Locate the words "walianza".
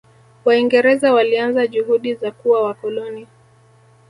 1.13-1.67